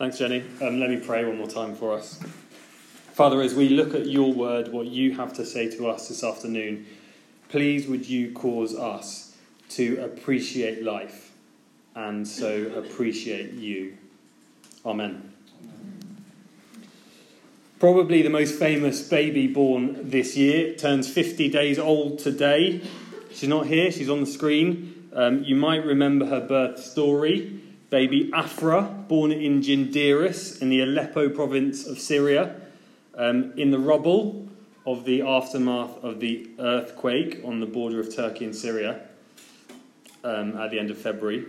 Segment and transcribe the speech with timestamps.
[0.00, 0.42] Thanks, Jenny.
[0.62, 2.18] Um, let me pray one more time for us.
[3.12, 6.24] Father, as we look at your word, what you have to say to us this
[6.24, 6.86] afternoon,
[7.50, 9.36] please would you cause us
[9.68, 11.32] to appreciate life
[11.94, 13.98] and so appreciate you.
[14.86, 15.34] Amen.
[17.78, 22.80] Probably the most famous baby born this year turns 50 days old today.
[23.34, 25.10] She's not here, she's on the screen.
[25.12, 27.60] Um, you might remember her birth story
[27.90, 32.54] baby Afra, born in Jindiris in the Aleppo province of Syria,
[33.16, 34.48] um, in the rubble
[34.86, 39.00] of the aftermath of the earthquake on the border of Turkey and Syria
[40.24, 41.44] um, at the end of February.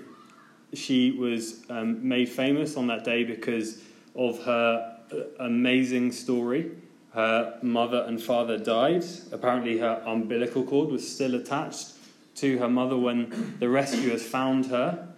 [0.73, 3.81] She was um, made famous on that day because
[4.15, 6.71] of her uh, amazing story.
[7.13, 9.05] Her mother and father died.
[9.31, 11.91] Apparently, her umbilical cord was still attached
[12.35, 15.10] to her mother when the rescuers found her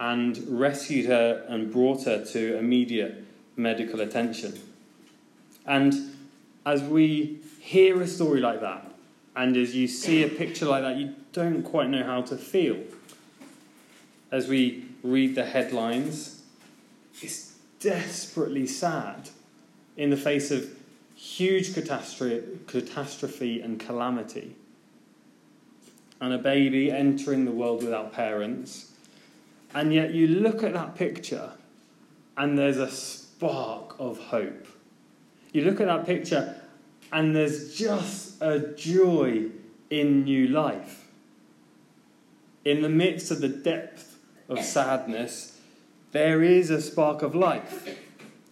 [0.00, 3.22] and rescued her and brought her to immediate
[3.54, 4.58] medical attention.
[5.66, 6.16] And
[6.64, 8.90] as we hear a story like that,
[9.36, 12.78] and as you see a picture like that, you don't quite know how to feel.
[14.32, 16.42] As we read the headlines,
[17.20, 19.28] it's desperately sad
[19.98, 20.70] in the face of
[21.14, 24.56] huge catastrophe and calamity.
[26.22, 28.89] And a baby entering the world without parents
[29.74, 31.52] and yet you look at that picture
[32.36, 34.66] and there's a spark of hope.
[35.52, 36.60] You look at that picture
[37.12, 39.46] and there's just a joy
[39.90, 41.08] in new life.
[42.64, 45.58] In the midst of the depth of sadness,
[46.12, 47.98] there is a spark of life.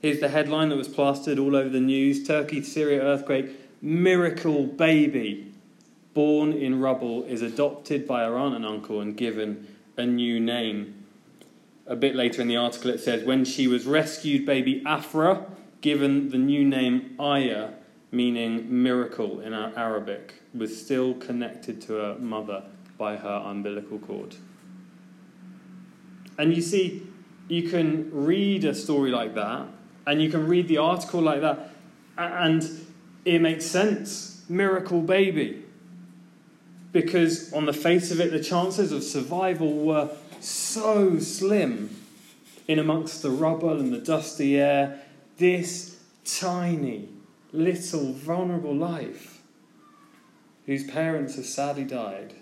[0.00, 3.50] Here's the headline that was plastered all over the news Turkey Syria earthquake,
[3.82, 5.52] miracle baby
[6.14, 10.97] born in rubble is adopted by her aunt and uncle and given a new name
[11.88, 15.46] a bit later in the article, it says, when she was rescued, baby Afra,
[15.80, 17.70] given the new name Aya,
[18.10, 22.62] meaning miracle in Arabic, was still connected to her mother
[22.98, 24.36] by her umbilical cord.
[26.38, 27.06] And you see,
[27.48, 29.66] you can read a story like that,
[30.06, 31.70] and you can read the article like that,
[32.16, 32.68] and
[33.24, 34.44] it makes sense.
[34.48, 35.64] Miracle baby.
[36.92, 41.90] Because on the face of it, the chances of survival were so slim
[42.66, 45.00] in amongst the rubble and the dusty air.
[45.38, 47.08] This tiny,
[47.52, 49.40] little, vulnerable life,
[50.66, 52.34] whose parents have sadly died.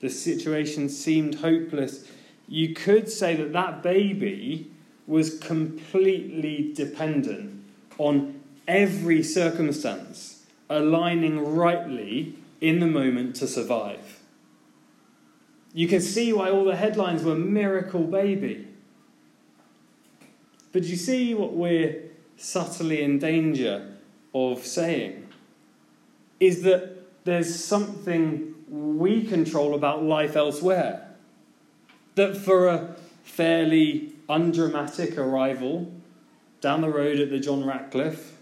[0.00, 2.08] The situation seemed hopeless.
[2.48, 4.70] You could say that that baby
[5.06, 7.64] was completely dependent
[7.98, 14.21] on every circumstance aligning rightly in the moment to survive.
[15.74, 18.68] You can see why all the headlines were Miracle Baby.
[20.72, 22.02] But you see what we're
[22.36, 23.94] subtly in danger
[24.34, 25.28] of saying?
[26.40, 31.08] Is that there's something we control about life elsewhere.
[32.14, 35.92] That for a fairly undramatic arrival
[36.60, 38.36] down the road at the John Radcliffe,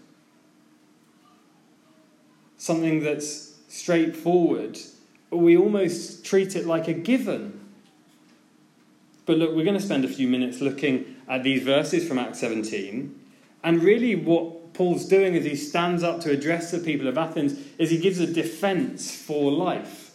[2.57, 4.77] something that's straightforward
[5.31, 7.59] we almost treat it like a given.
[9.25, 12.39] But look, we're going to spend a few minutes looking at these verses from Acts
[12.39, 13.17] 17.
[13.63, 17.59] And really, what Paul's doing as he stands up to address the people of Athens
[17.77, 20.11] is he gives a defense for life,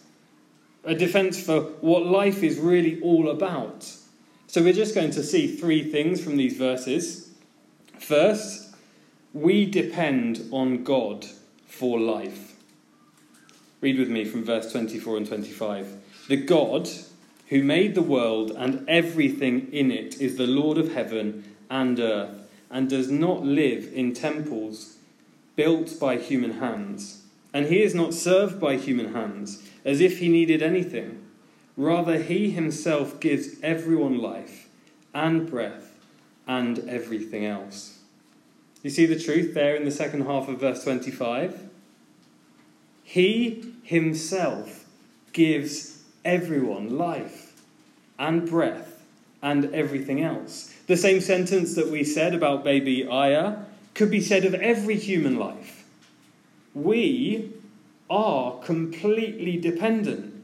[0.83, 3.91] a defense for what life is really all about.
[4.47, 7.31] So, we're just going to see three things from these verses.
[7.99, 8.75] First,
[9.33, 11.25] we depend on God
[11.65, 12.56] for life.
[13.79, 15.87] Read with me from verse 24 and 25.
[16.27, 16.89] The God
[17.49, 22.47] who made the world and everything in it is the Lord of heaven and earth,
[22.69, 24.97] and does not live in temples
[25.55, 27.21] built by human hands.
[27.53, 31.23] And he is not served by human hands, as if he needed anything.
[31.77, 34.67] Rather, he himself gives everyone life
[35.13, 35.97] and breath
[36.47, 37.99] and everything else.
[38.83, 41.66] You see the truth there in the second half of verse 25?
[43.09, 44.85] He himself
[45.31, 47.63] gives everyone life
[48.19, 49.01] and breath
[49.41, 50.73] and everything else.
[50.87, 53.59] The same sentence that we said about baby Aya
[53.93, 55.85] could be said of every human life.
[56.73, 57.53] We
[58.09, 60.43] are completely dependent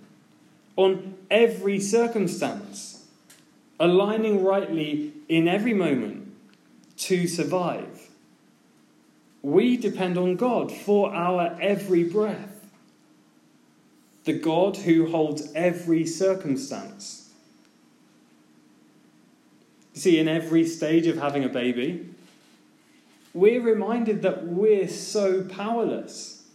[0.78, 3.04] on every circumstance,
[3.78, 6.34] aligning rightly in every moment
[7.00, 8.08] to survive.
[9.42, 12.53] We depend on God for our every breath
[14.26, 17.32] the God who holds every circumstance.
[19.94, 22.10] You see, in every stage of having a baby,
[23.34, 26.48] we're reminded that we're so powerless.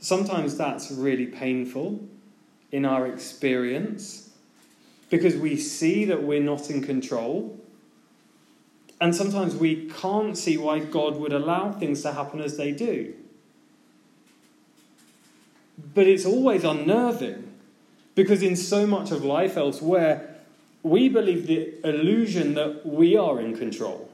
[0.00, 2.00] Sometimes that's really painful
[2.70, 4.30] in our experience
[5.10, 7.58] because we see that we're not in control.
[9.00, 13.14] And sometimes we can't see why God would allow things to happen as they do.
[15.94, 17.52] But it's always unnerving
[18.14, 20.36] because in so much of life elsewhere,
[20.82, 24.10] we believe the illusion that we are in control.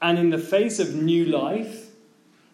[0.00, 1.90] And in the face of new life,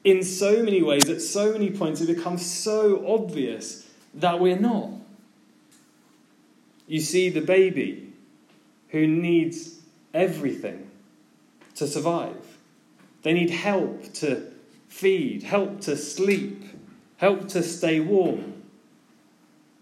[0.05, 4.91] in so many ways, at so many points, it becomes so obvious that we're not.
[6.89, 8.13] You see the baby
[8.89, 9.81] who needs
[10.13, 10.91] everything
[11.77, 12.59] to survive.
[13.23, 14.51] They need help to
[14.89, 16.65] feed, help to sleep,
[17.23, 18.53] help to stay warm.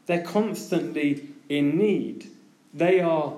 [0.04, 2.30] They're constantly in need.
[2.74, 3.32] They are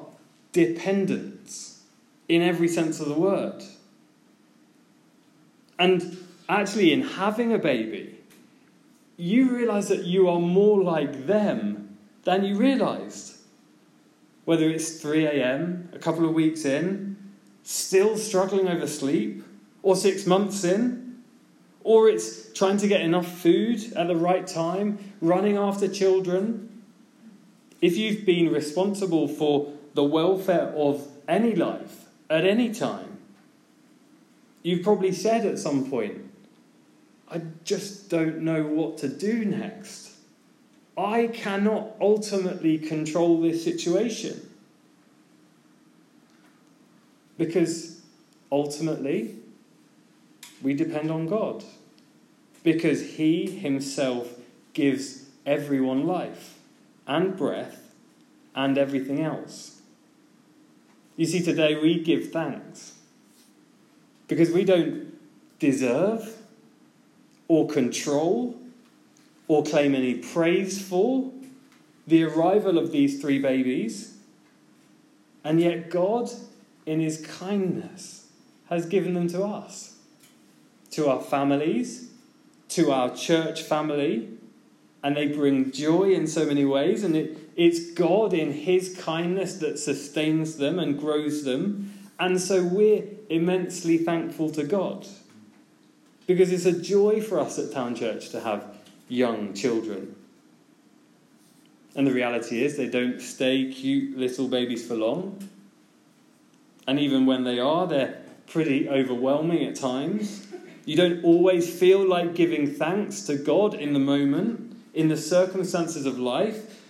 [0.53, 1.85] dependents
[2.29, 3.63] in every sense of the word.
[5.79, 6.19] And
[6.49, 8.19] actually, in having a baby,
[9.17, 13.37] you realize that you are more like them than you realized.
[14.45, 17.17] Whether it's 3 a.m., a couple of weeks in,
[17.63, 19.45] still struggling over sleep,
[19.85, 21.02] or six months in,
[21.85, 26.83] or it's trying to get enough food at the right time, running after children.
[27.81, 33.19] If you've been responsible for the welfare of any life at any time,
[34.63, 36.31] you've probably said at some point,
[37.31, 40.13] I just don't know what to do next.
[40.97, 44.49] I cannot ultimately control this situation.
[47.39, 48.03] Because
[48.53, 49.37] ultimately,
[50.63, 51.65] we depend on God.
[52.63, 54.29] Because He Himself
[54.73, 56.59] gives everyone life
[57.07, 57.93] and breath
[58.55, 59.81] and everything else.
[61.17, 62.95] You see, today we give thanks
[64.29, 65.13] because we don't
[65.59, 66.37] deserve
[67.49, 68.57] or control
[69.47, 71.31] or claim any praise for
[72.07, 74.17] the arrival of these three babies.
[75.45, 76.31] And yet, God,
[76.87, 78.29] in His kindness,
[78.71, 79.92] has given them to us,
[80.93, 82.11] to our families,
[82.69, 84.29] to our church family,
[85.03, 87.03] and they bring joy in so many ways.
[87.03, 91.93] And it, it's God, in His kindness, that sustains them and grows them.
[92.21, 95.07] And so we're immensely thankful to God.
[96.27, 98.65] Because it's a joy for us at Town Church to have
[99.09, 100.15] young children.
[101.97, 105.49] And the reality is, they don't stay cute little babies for long.
[106.87, 110.47] And even when they are, they're pretty overwhelming at times.
[110.85, 116.07] You don't always feel like giving thanks to God in the moment, in the circumstances
[116.07, 116.81] of life,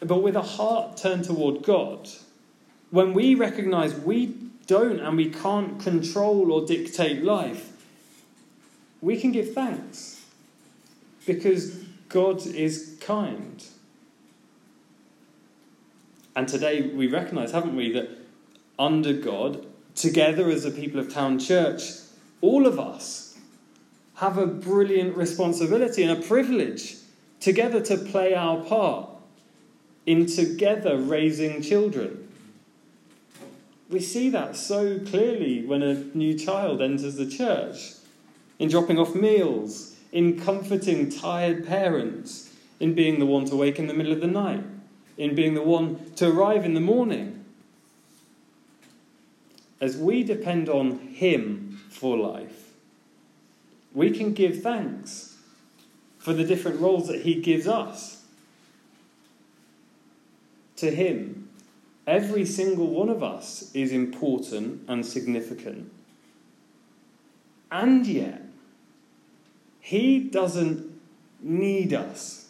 [0.00, 2.08] but with a heart turned toward God.
[2.90, 7.72] When we recognize we don't and we can't control or dictate life,
[9.00, 10.24] we can give thanks
[11.26, 13.64] because God is kind.
[16.34, 18.08] And today we recognize, haven't we, that
[18.78, 21.82] under God, together as a people of Town Church,
[22.40, 23.21] all of us
[24.22, 26.94] have a brilliant responsibility and a privilege
[27.40, 29.10] together to play our part
[30.06, 32.28] in together raising children.
[33.90, 37.94] We see that so clearly when a new child enters the church
[38.60, 43.88] in dropping off meals, in comforting tired parents, in being the one to wake in
[43.88, 44.62] the middle of the night,
[45.18, 47.44] in being the one to arrive in the morning.
[49.80, 52.51] As we depend on Him for life,
[53.94, 55.36] we can give thanks
[56.18, 58.22] for the different roles that He gives us.
[60.76, 61.48] To Him,
[62.06, 65.90] every single one of us is important and significant.
[67.70, 68.42] And yet,
[69.82, 71.00] he doesn't
[71.40, 72.48] need us.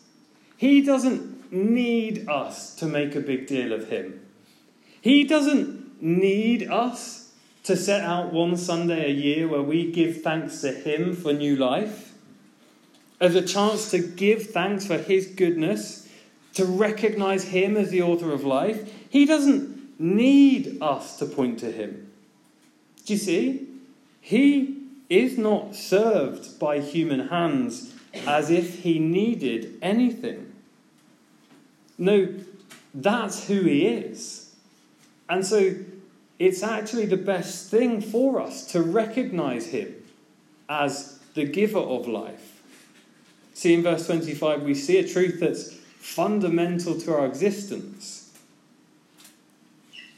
[0.56, 4.20] He doesn't need us to make a big deal of Him.
[5.00, 7.21] He doesn't need us
[7.64, 11.56] to set out one Sunday a year where we give thanks to Him for new
[11.56, 12.12] life,
[13.20, 16.08] as a chance to give thanks for His goodness,
[16.54, 18.92] to recognize Him as the author of life.
[19.08, 22.10] He doesn't need us to point to Him.
[23.04, 23.68] Do you see?
[24.20, 24.78] He
[25.08, 27.92] is not served by human hands
[28.26, 30.52] as if he needed anything.
[31.98, 32.34] No,
[32.94, 34.54] that's who he is.
[35.28, 35.74] And so
[36.42, 39.94] it's actually the best thing for us to recognize him
[40.68, 42.62] as the giver of life.
[43.54, 48.36] See, in verse 25, we see a truth that's fundamental to our existence.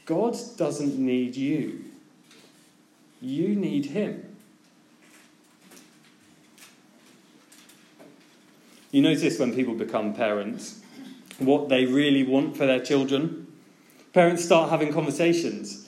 [0.07, 1.85] God doesn't need you,
[3.21, 4.35] you need Him.
[8.91, 10.81] You notice when people become parents
[11.37, 13.45] what they really want for their children.
[14.13, 15.84] Parents start having conversations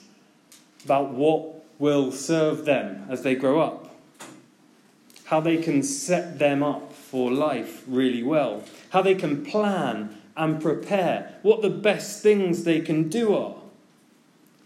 [0.88, 3.94] about what will serve them as they grow up,
[5.24, 10.62] how they can set them up for life really well, how they can plan and
[10.62, 13.56] prepare, what the best things they can do are.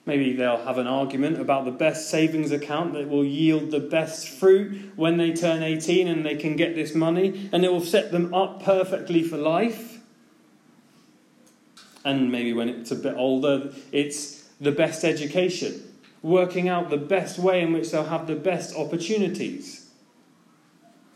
[0.07, 4.29] Maybe they'll have an argument about the best savings account that will yield the best
[4.29, 8.13] fruit when they turn 18 and they can get this money and it will set
[8.13, 9.99] them up perfectly for life.
[12.05, 15.83] And maybe when it's a bit older, it's the best education,
[16.23, 19.91] working out the best way in which they'll have the best opportunities.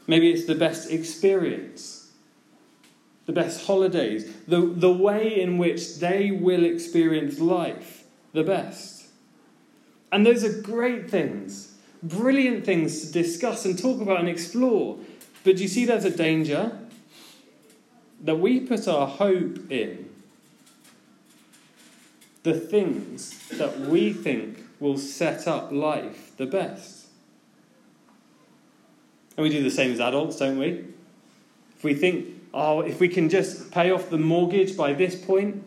[0.06, 2.12] Maybe it's the best experience,
[3.26, 9.06] the best holidays, the, the way in which they will experience life the best.
[10.12, 14.98] And those are great things, brilliant things to discuss and talk about and explore.
[15.44, 16.78] But you see, there's a danger
[18.22, 20.08] that we put our hope in
[22.44, 27.06] the things that we think will set up life the best.
[29.36, 30.84] And we do the same as adults, don't we?
[31.76, 35.62] If we think, oh, if we can just pay off the mortgage by this point,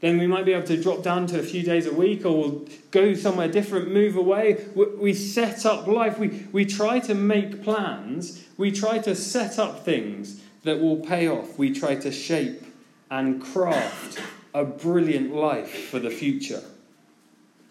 [0.00, 2.36] then we might be able to drop down to a few days a week or
[2.36, 4.64] we'll go somewhere different, move away.
[4.74, 6.18] We set up life.
[6.18, 8.44] We, we try to make plans.
[8.56, 11.58] We try to set up things that will pay off.
[11.58, 12.64] We try to shape
[13.10, 14.20] and craft
[14.52, 16.62] a brilliant life for the future.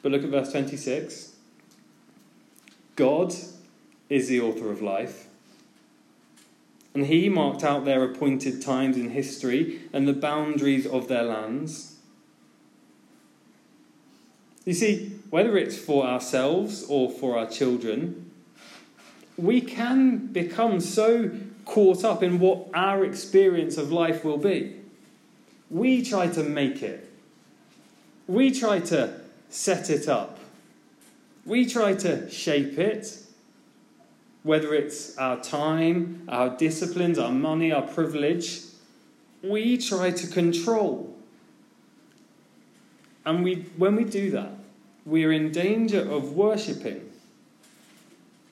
[0.03, 1.33] But look at verse 26.
[2.95, 3.33] God
[4.09, 5.27] is the author of life.
[6.93, 11.95] And he marked out their appointed times in history and the boundaries of their lands.
[14.65, 18.29] You see, whether it's for ourselves or for our children,
[19.37, 21.31] we can become so
[21.65, 24.75] caught up in what our experience of life will be.
[25.69, 27.09] We try to make it,
[28.27, 29.22] we try to
[29.53, 30.39] set it up,
[31.45, 33.19] we try to shape it.
[34.43, 38.59] Whether it's our time, our disciplines, our money, our privilege,
[39.41, 41.13] we try to control
[43.25, 44.51] and we, when we do that,
[45.05, 47.09] we are in danger of worshipping.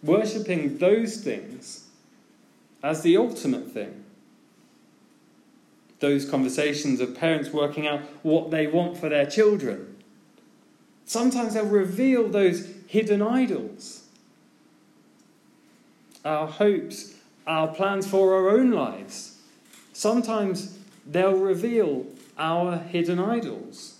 [0.01, 1.87] Worshipping those things
[2.81, 4.03] as the ultimate thing.
[5.99, 9.90] Those conversations of parents working out what they want for their children.
[11.11, 14.03] Sometimes they'll reveal those hidden idols.
[16.23, 17.15] Our hopes,
[17.45, 19.37] our plans for our own lives.
[19.91, 22.05] Sometimes they'll reveal
[22.37, 23.97] our hidden idols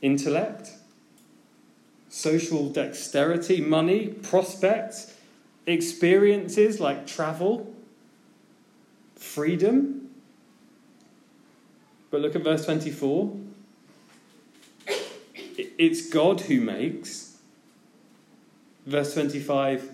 [0.00, 0.70] intellect,
[2.08, 5.14] social dexterity, money, prospects,
[5.66, 7.74] experiences like travel,
[9.16, 10.08] freedom.
[12.10, 13.51] But look at verse 24.
[15.78, 17.36] It's God who makes.
[18.86, 19.90] Verse 25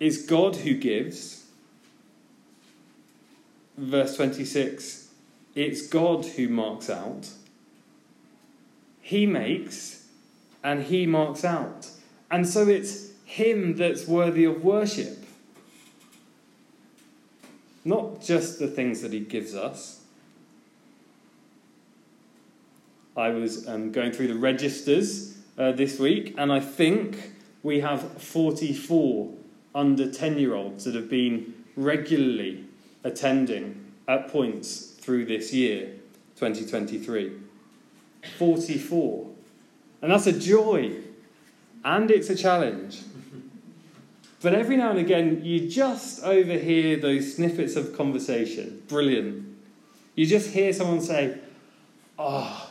[0.00, 1.44] It's God who gives.
[3.76, 5.10] Verse 26
[5.54, 7.28] It's God who marks out.
[9.00, 10.06] He makes
[10.64, 11.90] and He marks out.
[12.30, 15.24] And so it's Him that's worthy of worship.
[17.84, 20.00] Not just the things that He gives us.
[23.16, 27.32] I was um, going through the registers uh, this week, and I think
[27.62, 29.32] we have 44
[29.74, 32.64] under 10 year olds that have been regularly
[33.04, 35.92] attending at points through this year,
[36.36, 37.32] 2023.
[38.38, 39.26] 44.
[40.02, 40.92] And that's a joy.
[41.84, 43.02] And it's a challenge.
[44.42, 48.82] But every now and again, you just overhear those snippets of conversation.
[48.88, 49.46] Brilliant.
[50.14, 51.38] You just hear someone say,
[52.18, 52.65] Oh,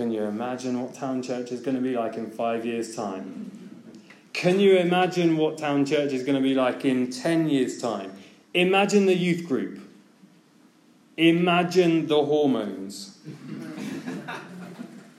[0.00, 3.50] can you imagine what town church is going to be like in five years' time?
[4.32, 8.10] Can you imagine what town church is going to be like in 10 years' time?
[8.54, 9.78] Imagine the youth group.
[11.18, 13.18] Imagine the hormones.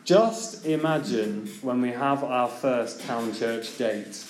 [0.04, 4.26] Just imagine when we have our first town church date.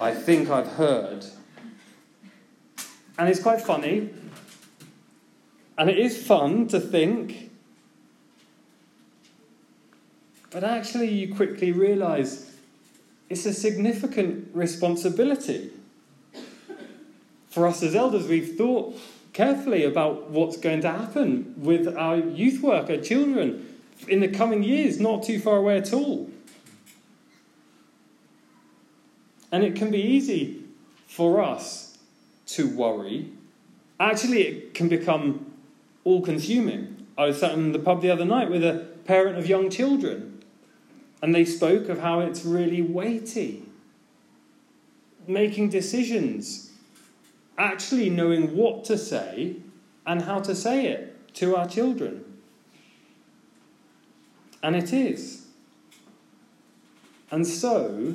[0.00, 1.24] I think I've heard.
[3.16, 4.10] And it's quite funny.
[5.78, 7.52] And it is fun to think.
[10.56, 12.50] But actually, you quickly realize
[13.28, 15.70] it's a significant responsibility.
[17.50, 18.98] For us as elders, we've thought
[19.34, 23.68] carefully about what's going to happen with our youth work, our children,
[24.08, 26.30] in the coming years, not too far away at all.
[29.52, 30.64] And it can be easy
[31.06, 31.98] for us
[32.46, 33.30] to worry.
[34.00, 35.52] Actually, it can become
[36.02, 37.06] all consuming.
[37.18, 40.35] I was sat in the pub the other night with a parent of young children,
[41.22, 43.64] and they spoke of how it's really weighty.
[45.26, 46.70] Making decisions,
[47.58, 49.56] actually knowing what to say
[50.06, 52.24] and how to say it to our children.
[54.62, 55.46] And it is.
[57.30, 58.14] And so,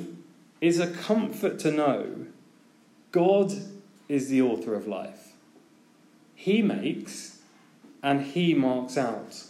[0.60, 2.26] is a comfort to know
[3.10, 3.52] God
[4.08, 5.32] is the author of life.
[6.34, 7.38] He makes
[8.02, 9.44] and He marks out.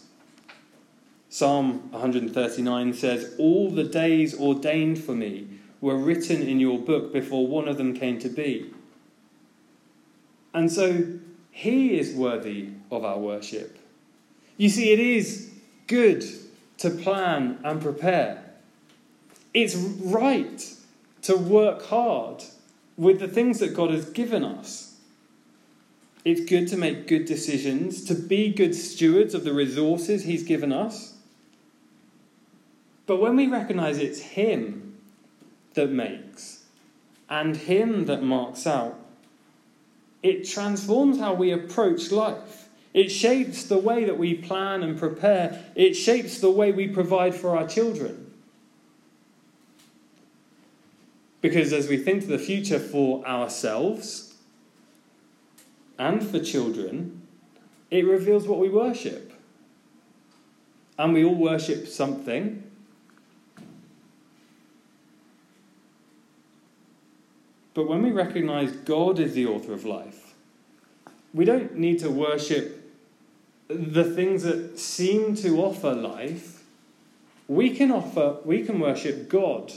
[1.33, 5.47] Psalm 139 says, All the days ordained for me
[5.81, 8.71] were written in your book before one of them came to be.
[10.53, 11.17] And so
[11.49, 13.79] He is worthy of our worship.
[14.57, 15.51] You see, it is
[15.87, 16.23] good
[16.77, 18.53] to plan and prepare.
[19.55, 20.71] It's right
[21.23, 22.43] to work hard
[22.95, 24.97] with the things that God has given us.
[26.23, 30.71] It's good to make good decisions, to be good stewards of the resources He's given
[30.71, 31.12] us.
[33.05, 34.97] But when we recognize it's Him
[35.73, 36.63] that makes
[37.29, 38.99] and Him that marks out,
[40.21, 42.69] it transforms how we approach life.
[42.93, 45.65] It shapes the way that we plan and prepare.
[45.75, 48.31] It shapes the way we provide for our children.
[51.41, 54.35] Because as we think to the future for ourselves
[55.99, 57.21] and for children,
[57.91, 59.33] it reveals what we worship.
[60.97, 62.63] And we all worship something.
[67.73, 70.33] But when we recognize God is the author of life,
[71.33, 72.91] we don't need to worship
[73.67, 76.63] the things that seem to offer life.
[77.47, 79.73] We can offer we can worship God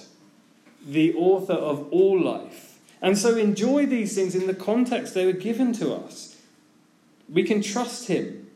[0.87, 2.79] the author of all life.
[3.03, 6.37] And so enjoy these things in the context they were given to us.
[7.29, 8.51] We can trust Him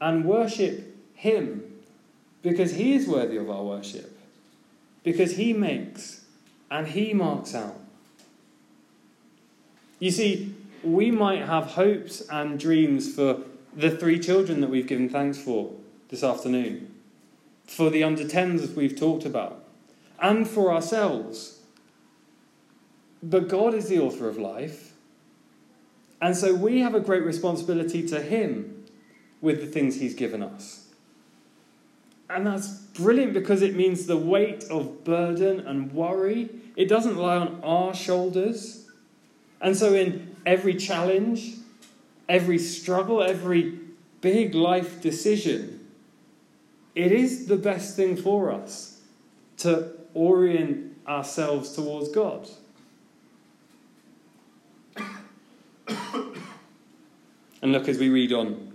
[0.00, 1.64] and worship Him
[2.42, 4.18] because He is worthy of our worship,
[5.04, 6.24] because He makes
[6.70, 7.76] and He marks out.
[10.00, 13.42] You see, we might have hopes and dreams for
[13.76, 15.72] the three children that we've given thanks for
[16.08, 16.92] this afternoon,
[17.66, 19.62] for the under 10s we've talked about,
[20.20, 21.60] and for ourselves.
[23.22, 24.92] But God is the author of life.
[26.22, 28.86] And so we have a great responsibility to Him
[29.42, 30.86] with the things He's given us.
[32.30, 37.36] And that's brilliant because it means the weight of burden and worry, it doesn't lie
[37.36, 38.79] on our shoulders.
[39.60, 41.54] And so in every challenge,
[42.28, 43.78] every struggle, every
[44.20, 45.86] big life decision,
[46.94, 49.00] it is the best thing for us
[49.58, 52.48] to orient ourselves towards God.
[57.62, 58.72] and look as we read on.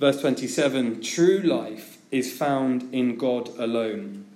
[0.00, 4.26] Verse 27 True life is found in God alone.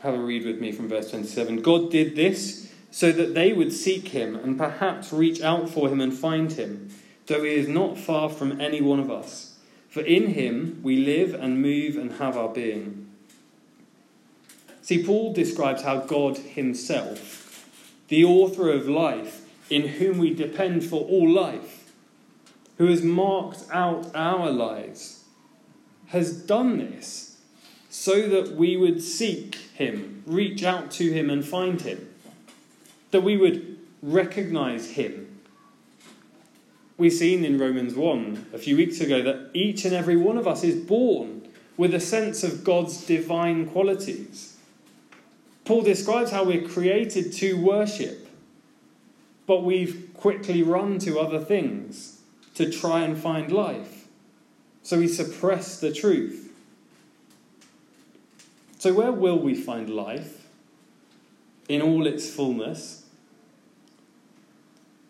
[0.00, 1.60] Have a read with me from verse 27.
[1.60, 6.00] God did this so that they would seek him and perhaps reach out for him
[6.00, 6.90] and find him,
[7.26, 9.58] though he is not far from any one of us.
[9.88, 13.10] For in him we live and move and have our being.
[14.82, 17.68] See, Paul describes how God himself,
[18.08, 21.92] the author of life, in whom we depend for all life,
[22.78, 25.24] who has marked out our lives,
[26.08, 27.36] has done this
[27.88, 32.09] so that we would seek him, reach out to him, and find him,
[33.10, 35.40] that we would recognize him.
[36.96, 40.46] We've seen in Romans 1 a few weeks ago that each and every one of
[40.46, 44.58] us is born with a sense of God's divine qualities.
[45.64, 48.28] Paul describes how we're created to worship,
[49.46, 52.20] but we've quickly run to other things
[52.54, 54.06] to try and find life.
[54.82, 56.52] So we suppress the truth.
[58.78, 60.46] So, where will we find life
[61.68, 62.99] in all its fullness?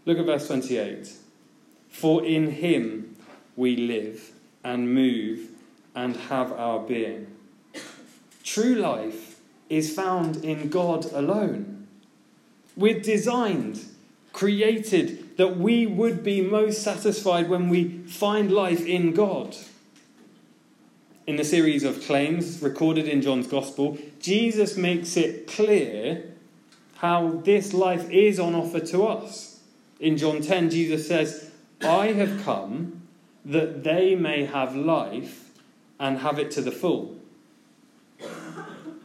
[0.06, 1.12] Look at verse 28.
[1.88, 3.16] For in him
[3.56, 4.32] we live
[4.64, 5.48] and move
[5.94, 7.26] and have our being.
[8.44, 11.86] True life is found in God alone.
[12.76, 13.84] We're designed,
[14.32, 19.56] created, that we would be most satisfied when we find life in God.
[21.26, 26.24] In the series of claims recorded in John's Gospel, Jesus makes it clear
[26.96, 29.49] how this life is on offer to us.
[30.00, 31.50] In John 10, Jesus says,
[31.82, 33.02] I have come
[33.44, 35.50] that they may have life
[35.98, 37.16] and have it to the full.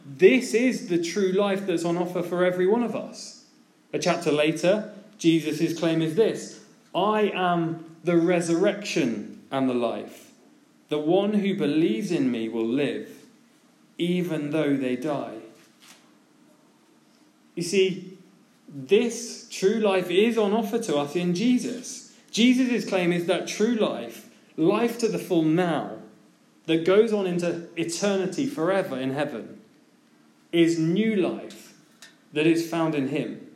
[0.04, 3.44] This is the true life that's on offer for every one of us.
[3.92, 10.32] A chapter later, Jesus' claim is this I am the resurrection and the life.
[10.88, 13.10] The one who believes in me will live,
[13.98, 15.38] even though they die.
[17.54, 18.15] You see,
[18.76, 22.12] this true life is on offer to us in Jesus.
[22.30, 25.92] Jesus' claim is that true life, life to the full now,
[26.66, 29.60] that goes on into eternity forever in heaven,
[30.52, 31.72] is new life
[32.34, 33.46] that is found in Him.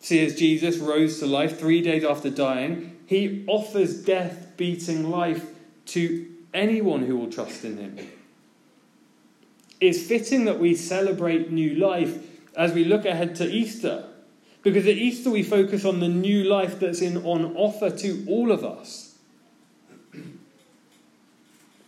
[0.00, 5.46] See, as Jesus rose to life three days after dying, He offers death beating life
[5.86, 7.98] to anyone who will trust in Him.
[9.80, 12.26] It's fitting that we celebrate new life
[12.60, 14.04] as we look ahead to Easter.
[14.62, 18.52] Because at Easter we focus on the new life that's in on offer to all
[18.52, 19.16] of us.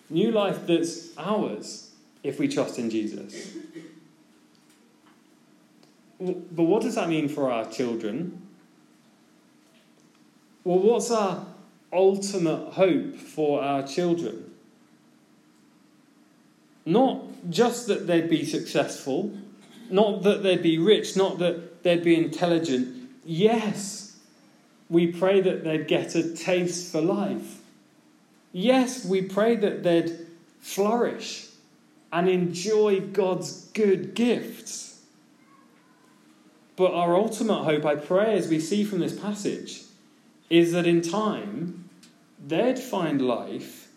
[0.09, 1.91] New life that's ours
[2.23, 3.55] if we trust in Jesus.
[6.19, 8.41] But what does that mean for our children?
[10.65, 11.45] Well, what's our
[11.93, 14.55] ultimate hope for our children?
[16.87, 19.37] Not just that they'd be successful,
[19.93, 23.11] not that they'd be rich, not that they'd be intelligent.
[23.25, 24.19] Yes,
[24.89, 27.61] we pray that they'd get a taste for life.
[28.53, 30.27] Yes, we pray that they'd
[30.61, 31.49] flourish
[32.13, 35.01] and enjoy God's good gifts.
[36.77, 39.83] But our ultimate hope, I pray, as we see from this passage,
[40.51, 41.89] is that in time
[42.45, 43.89] they'd find life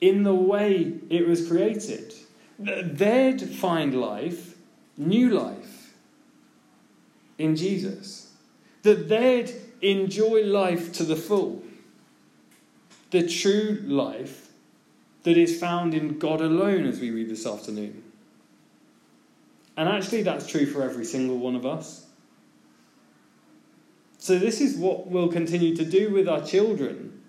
[0.00, 2.14] in the way it was created.
[2.58, 4.49] They'd find life,
[5.00, 5.94] new life,
[7.38, 8.32] in Jesus.
[8.82, 11.62] That they'd enjoy life to the full
[13.10, 14.48] the true life
[15.24, 18.02] that is found in God alone, as we read this afternoon.
[19.76, 22.06] And actually, that's true for every single one of us.
[24.18, 27.22] So, this is what we'll continue to do with our children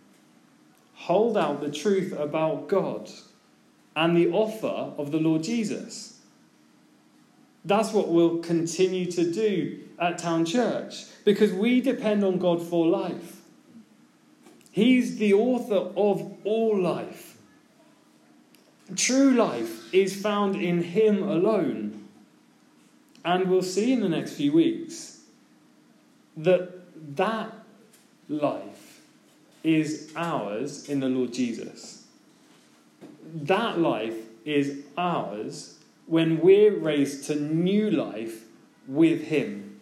[0.94, 3.10] hold out the truth about God
[3.96, 6.11] and the offer of the Lord Jesus.
[7.63, 12.88] That's what we'll continue to do at Town Church because we depend on God for
[12.88, 13.41] life.
[14.71, 17.38] He's the author of all life.
[18.95, 22.08] True life is found in Him alone.
[23.24, 25.19] And we'll see in the next few weeks
[26.36, 26.71] that
[27.15, 27.54] that
[28.28, 29.02] life
[29.63, 32.06] is ours in the Lord Jesus.
[33.34, 35.78] That life is ours
[36.12, 38.43] when we're raised to new life
[38.86, 39.80] with Him.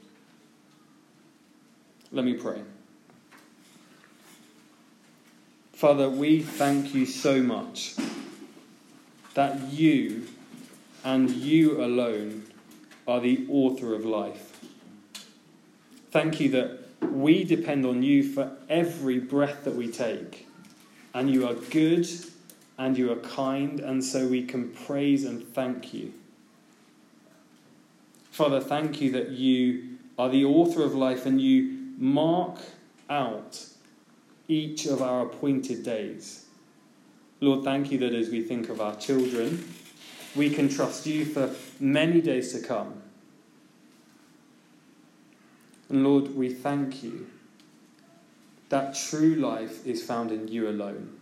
[2.11, 2.61] Let me pray.
[5.73, 7.95] Father, we thank you so much
[9.33, 10.27] that you
[11.03, 12.43] and you alone
[13.07, 14.59] are the author of life.
[16.11, 16.79] Thank you that
[17.11, 20.47] we depend on you for every breath that we take.
[21.11, 22.07] And you are good
[22.77, 26.13] and you are kind, and so we can praise and thank you.
[28.39, 32.57] Father, thank you that you are the author of life and you mark
[33.09, 33.65] out
[34.47, 36.45] each of our appointed days.
[37.41, 39.67] Lord, thank you that as we think of our children,
[40.37, 43.01] we can trust you for many days to come.
[45.89, 47.29] And Lord, we thank you
[48.69, 51.19] that true life is found in you alone.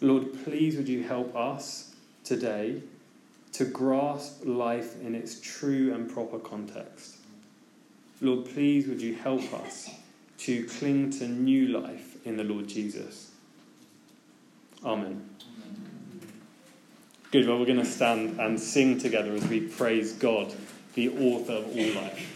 [0.00, 2.80] Lord, please would you help us today
[3.56, 7.16] to grasp life in its true and proper context.
[8.20, 9.88] Lord, please would you help us
[10.38, 13.30] to cling to new life in the Lord Jesus.
[14.84, 15.30] Amen.
[17.30, 20.52] Good, well, we're going to stand and sing together as we praise God,
[20.94, 22.35] the author of all life.